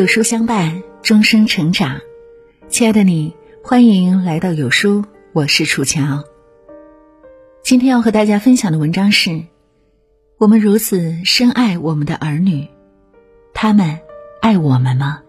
[0.00, 2.00] 有书相伴，终生成长。
[2.70, 6.24] 亲爱的你，欢迎来到有书，我是楚乔。
[7.62, 9.42] 今天要和大家分享的文章是：
[10.38, 12.66] 我们如此深爱我们的儿女，
[13.52, 13.98] 他们
[14.40, 15.20] 爱我们吗？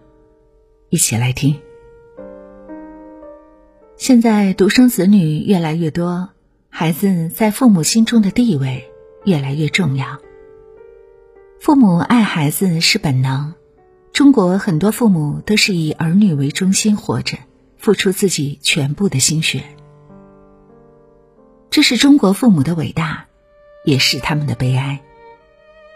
[0.88, 1.60] 一起来听。
[3.98, 6.30] 现在独生子女越来越多，
[6.70, 8.90] 孩子在父母心中的地位
[9.26, 10.18] 越来越重要。
[11.60, 13.52] 父母爱孩子是本能，
[14.12, 17.38] 中国很多父母都是以儿女为中心活着，
[17.78, 19.64] 付出自己全部的心血。
[21.70, 23.24] 这是中国父母的伟大，
[23.86, 25.00] 也是他们的悲哀，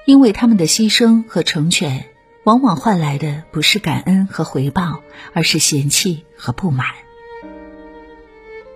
[0.06, 2.06] 因为他们的牺牲和成全，
[2.44, 5.02] 往往换来的不是感恩和回报，
[5.34, 6.86] 而是嫌弃和不满。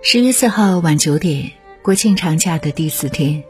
[0.03, 3.43] 十月四号晚九点，国庆长假的第四天。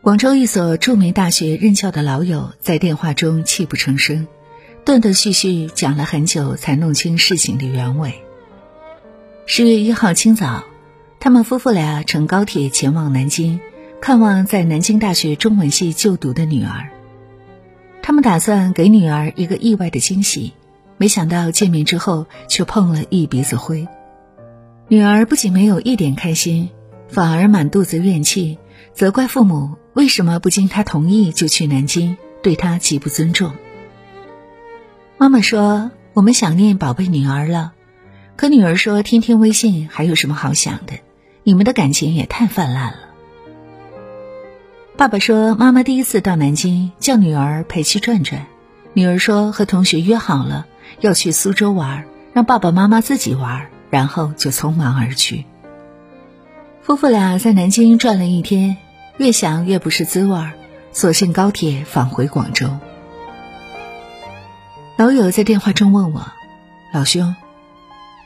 [0.00, 4.26] 广州一所著名大学任教的老友在电话中泣不成声，
[4.84, 8.14] 断断续续讲了很久，才弄清事情的原委。
[9.46, 10.64] 十月一号清早，
[11.20, 13.60] 他们夫妇俩乘高铁前往南京，
[14.00, 16.90] 看望在南京大学中文系就读的女儿。
[18.02, 20.52] 他们打算给女儿一个意外的惊喜，
[20.96, 23.86] 没想到见面之后却碰了一鼻子灰。
[24.88, 26.70] 女儿不仅没有一点开心，
[27.06, 28.58] 反而满肚子怨气，
[28.92, 29.76] 责怪父母。
[29.94, 32.16] 为什么不经她同意就去南京？
[32.42, 33.52] 对她极不尊重。
[35.22, 37.74] 妈妈说：“我们想念宝贝女儿了。”
[38.34, 40.94] 可女儿说：“天天微信还有什么好想的？
[41.44, 42.98] 你们的感情也太泛滥了。”
[44.98, 48.46] 爸爸说：“妈妈第一次到南京，叫女儿陪去转转。”
[48.94, 50.66] 女儿说：“和同学约好了
[50.98, 55.44] 要去苏州玩，让爸爸妈妈自己玩。”然后就匆忙而去。
[56.82, 58.76] 夫妇俩在南京转了一天。
[59.18, 60.54] 越想越不是滋味儿，
[60.90, 62.70] 索性高铁返回广州。
[64.96, 66.32] 老友在电话中问我
[66.92, 67.34] ：“老兄，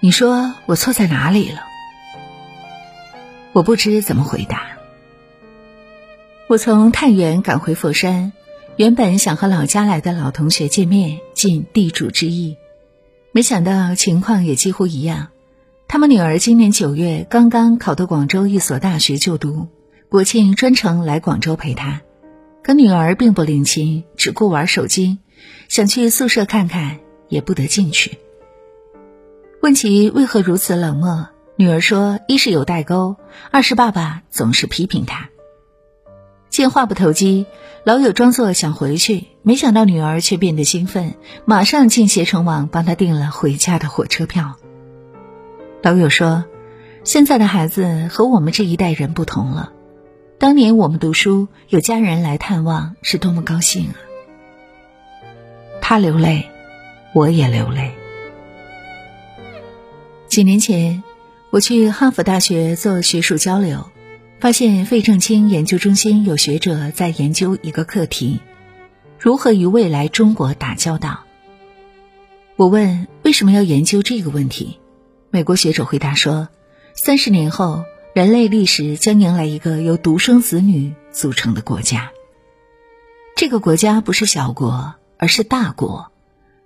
[0.00, 1.60] 你说我错在哪里了？”
[3.54, 4.62] 我不知怎么回答。
[6.48, 8.32] 我从太原赶回佛山，
[8.76, 12.56] 原本想和老家来的老同学见面，尽地主之谊，
[13.32, 15.28] 没想到情况也几乎一样。
[15.88, 19.68] 他们女儿今年九月刚刚考到广州一所大学就读。
[20.08, 22.00] 国庆专程来广州陪他，
[22.62, 25.18] 可女儿并不领情，只顾玩手机，
[25.68, 26.98] 想去宿舍看看
[27.28, 28.18] 也不得进去。
[29.62, 33.16] 问其为何如此冷漠，女儿说：一是有代沟，
[33.50, 35.28] 二是爸爸总是批评他。
[36.48, 37.46] 见话不投机，
[37.84, 41.14] 老友装作想回去，没想到女儿却变得兴奋，
[41.44, 44.54] 马上进携程网帮他订了回家的火车票。
[45.82, 46.44] 老友说：
[47.04, 49.72] 现在的孩子和我们这一代人不同了。
[50.38, 53.96] 当年我们读书，有家人来探望，是多么高兴啊！
[55.88, 56.50] 他流泪，
[57.12, 57.92] 我也流泪。
[60.26, 61.04] 几年前，
[61.50, 63.88] 我去哈佛大学做学术交流，
[64.40, 68.40] 发现费正清研究中心有学者在研究一个课题：
[69.20, 71.20] 如何与未来中国打交道。
[72.56, 74.80] 我问为什么要研究这个问题，
[75.30, 76.48] 美国学者回答说：
[76.94, 77.84] 三十年后。
[78.12, 82.10] 人类历史将迎来一个由独生子女组成的国家。
[83.36, 86.12] 这个国家不是小国，而是大国。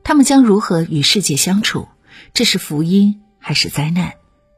[0.03, 1.89] 他们将如何与世界相处？
[2.35, 4.15] 这是福音还是灾难？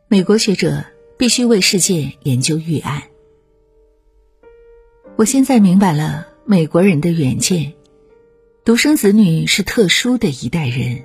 [0.09, 0.85] 美国学者
[1.19, 3.03] 必须为世界研究预案。
[5.17, 7.75] 我现在明白了美国人的远见：
[8.65, 11.03] 独生子女是特殊的一代人。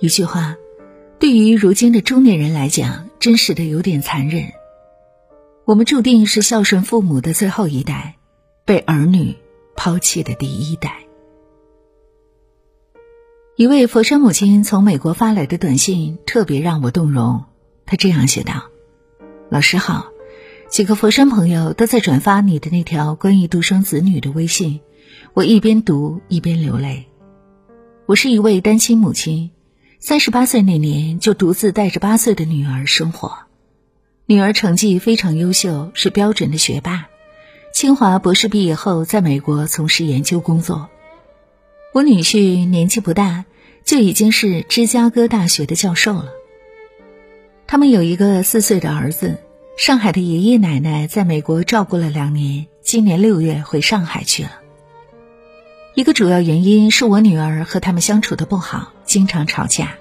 [0.00, 0.56] 一句话，
[1.18, 4.52] 对于如今的中年人来讲，真实的有点残忍。
[5.64, 8.16] 我们注定是孝顺父母的最后一代，
[8.64, 9.36] 被儿女
[9.76, 11.01] 抛弃的第一代。
[13.54, 17.44] 一位佛山母亲从美国发来的短信特别让我动容，
[17.84, 18.70] 她这样写道
[19.50, 20.06] ：“老师好，
[20.70, 24.80] 几个佛山朋友都在转发你的那条关于独生子女的微信，
[25.34, 27.08] 我一边读一边流泪。
[28.06, 29.50] 我是一位单亲母亲，
[30.00, 33.40] 三十八岁那年就独自带着八岁的女儿生活。”
[34.24, 37.08] 女儿成绩非常优秀，是标准的学霸。
[37.74, 40.88] 清华博士毕业后，在美国从事研究工作。
[41.92, 43.44] 我女婿年纪不大，
[43.84, 46.30] 就已经是芝加哥大学的教授了。
[47.66, 49.38] 他们有一个四岁的儿子。
[49.74, 54.50] 上海的爷爷奶奶在美国照顾了两年，今年六月回上海去了。
[55.94, 59.96] 一个主要原因是我女儿和他们相处的不好，经常吵架。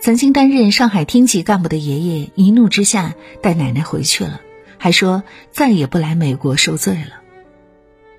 [0.00, 4.40] 曾经担任上海厅级干部的爷爷一怒之下带奶奶回去了，
[4.78, 5.22] 还说
[5.52, 7.22] 再也不来美国受罪了。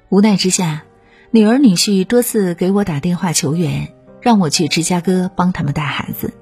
[0.08, 0.84] 无奈之下，
[1.32, 6.34] 女儿女婿多次给我打电话求援，让我去芝加哥帮他们带孩子。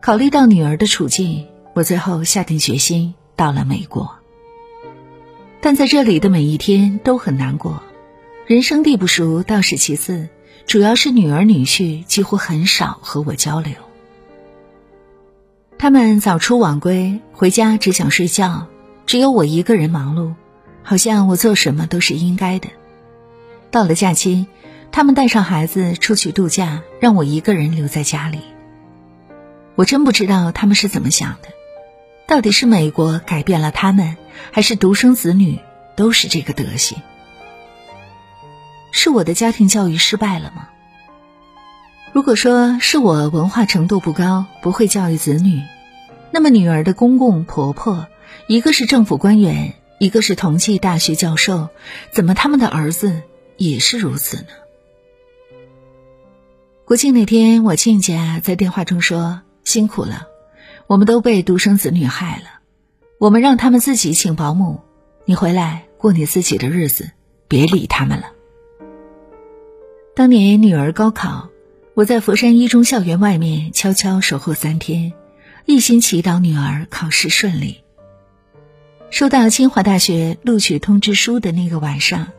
[0.00, 4.14] 考虑到女儿的处境，我最后下定决心到了美国。
[5.60, 7.82] 但在这里的每一天都很难过，
[8.46, 10.28] 人生地不熟倒是其次，
[10.66, 13.72] 主要是女儿女婿几乎很少和我交流。
[15.78, 18.68] 他们早出晚归，回家只想睡觉，
[19.04, 20.34] 只有我一个人忙碌，
[20.84, 22.68] 好像我做什么都是应该的。
[23.74, 24.46] 到了假期，
[24.92, 28.38] 他们带上孩子出去度假，让我一个人留在家里。
[29.74, 31.48] 我真不知道他们是怎么想的，
[32.28, 34.16] 到底是美国改变了他们？
[34.52, 35.58] 还是独生子女
[35.96, 36.98] 都是这个德行？
[38.92, 40.68] 是我的家庭教育失败了吗？
[42.12, 45.60] 如果说是我文化程度不高，不会教育子女，
[46.30, 48.06] 那么女儿的公公婆婆，
[48.46, 51.70] 一个是政府官员，一个是同济大学教授，
[52.12, 53.22] 怎么他们的儿子
[53.56, 54.48] 也是如此呢？
[56.84, 60.28] 国庆那天，我亲家在电话中说：“辛苦了，
[60.86, 62.60] 我们都被独生子女害了。”
[63.18, 64.80] 我们让他们自己请保姆，
[65.24, 67.10] 你回来过你自己的日子，
[67.48, 68.32] 别理他们了。
[70.14, 71.48] 当年女儿高考，
[71.94, 75.14] 我在佛山一中校园外面悄悄守候三天，
[75.64, 77.82] 一心祈祷女儿考试顺利。
[79.10, 82.32] 收到清华大学录取通知书的那个晚上，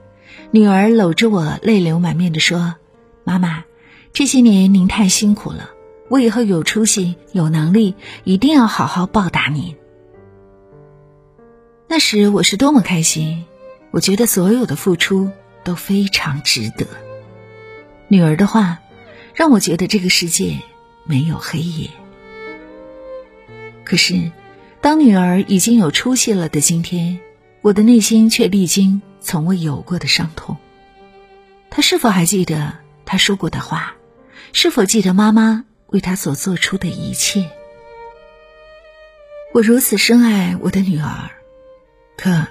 [0.52, 2.76] 女儿搂着我泪流满面的说
[3.24, 3.66] ：“妈妈，
[4.14, 5.72] 这些年您太辛苦了，
[6.10, 9.76] 我以后有出息、有能力，一定要好好报答您。”
[11.88, 13.46] 那时我是多么开心，
[13.92, 15.30] 我觉得所有的付出
[15.64, 16.86] 都非常值得。
[18.08, 18.80] 女儿的话，
[19.34, 20.58] 让我觉得这个世界
[21.06, 21.90] 没有黑夜。
[23.84, 24.32] 可是，
[24.82, 27.20] 当女儿已经有出息了的今天，
[27.62, 30.56] 我的内心却历经从未有过的伤痛。
[31.72, 33.96] 他是否还记得他说过的话？
[34.54, 37.50] 是否记得妈妈为他所做出的一切？
[39.52, 41.32] 我如此深爱我的女儿。
[42.16, 42.46] 可，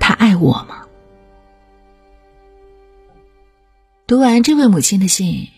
[0.00, 0.88] 他爱我吗？
[4.08, 5.48] 读完这位母亲的信，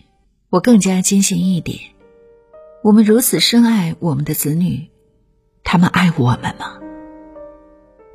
[0.49, 1.79] 我更加坚信一点：
[2.83, 4.91] 我们如此深爱我们的子女，
[5.63, 6.82] 他们爱我们吗？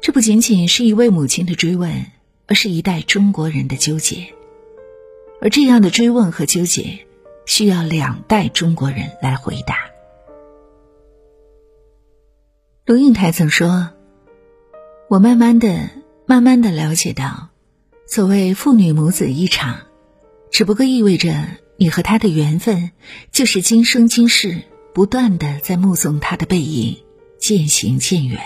[0.09, 2.07] 这不仅仅是一位母亲的追问，
[2.47, 4.33] 而是一代中国人的纠结。
[5.43, 7.01] 而这样的追问和纠结，
[7.45, 9.91] 需要两代中国人来回答。
[12.87, 13.91] 龙应台曾说。
[15.11, 15.91] 我慢慢的、
[16.25, 17.51] 慢慢的了解到，
[18.07, 19.81] 所谓父女母子一场，
[20.51, 21.35] 只不过意味着
[21.77, 22.93] 你和他的缘分，
[23.31, 24.63] 就是今生今世
[24.95, 26.97] 不断的在目送他的背影
[27.39, 28.41] 渐行渐远。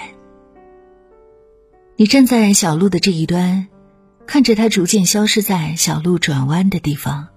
[2.02, 3.69] 你站在小路的这一端，
[4.26, 7.28] 看着他逐渐消失在小路转弯的地方，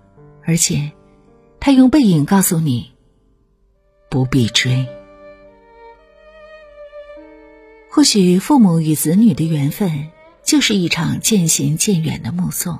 [0.43, 0.91] 而且，
[1.59, 2.91] 他用背影告诉你，
[4.09, 4.87] 不必追。
[7.91, 10.07] 或许父母与子女的缘分
[10.43, 12.79] 就是一场渐行渐远的目送，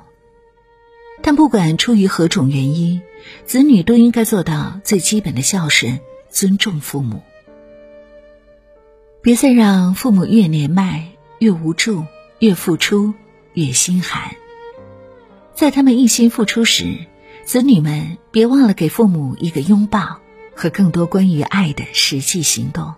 [1.22, 3.00] 但不管出于何种原因，
[3.44, 6.00] 子女都应该做到最基本的孝顺，
[6.30, 7.22] 尊重父母。
[9.22, 12.04] 别再让父母越年迈越无助，
[12.38, 13.14] 越付出
[13.54, 14.36] 越心寒。
[15.54, 17.06] 在他们一心付出时，
[17.44, 20.18] 子女们别忘了给父母一个拥抱
[20.54, 22.94] 和更多关于爱的实际行动。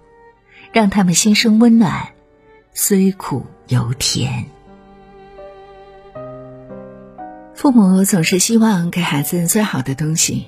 [0.71, 2.11] 让他们心生温暖，
[2.75, 4.45] 虽苦犹甜。
[7.54, 10.47] 父母总是希望给孩子最好的东西，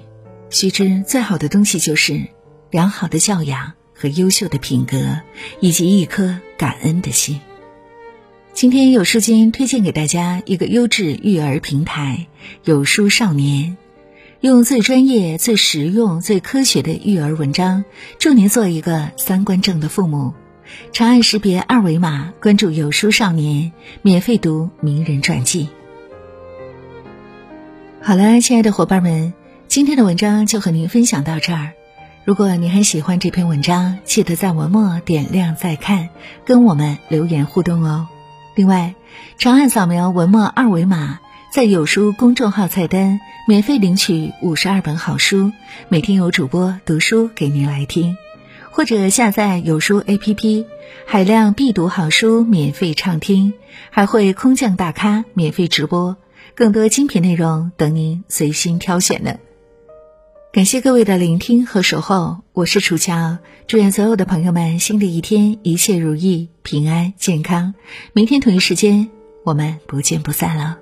[0.50, 2.28] 须知最好的东西就是
[2.70, 5.20] 良好的教养和优秀的品格，
[5.61, 7.40] 以及一颗感恩的心。
[8.52, 12.26] 今天有书君推荐给大家一个优质育儿平台——
[12.64, 13.76] 有书少年。
[14.40, 17.85] 用最专业、最实用、最科学的育儿文章，
[18.19, 20.35] 助您做一个三观正的父母。
[20.92, 25.69] 长按识别二维码关注“有书少年”，免费读名人传记。
[28.02, 29.33] 好了，亲爱的伙伴们，
[29.69, 31.73] 今天的文章就和您分享到这儿。
[32.25, 36.11] 如果您很喜欢这篇文章，记得在文末点亮再看，
[36.45, 38.09] 跟我们留言互动哦。
[38.54, 38.95] 另外，
[39.38, 41.19] 长按扫描文末二维码。
[41.52, 45.50] 在有书公众号菜单免费领取五十二本好书，
[45.88, 48.16] 每天有主播读书给您来听，
[48.71, 50.64] 或者下载有书 APP，
[51.09, 53.54] 海量必读好书免费畅听，
[53.90, 56.16] 还会空降大咖免费直播，
[56.54, 59.35] 更多精品内容等您随心挑选呢。
[60.52, 63.38] 感谢各位的聆听和守候，我是楚乔，
[63.69, 67.73] 祝愿所有的朋友们新的一天一切如意、平安健康。
[68.12, 69.09] 明天同一时间，
[69.45, 70.76] 我们不见不散了。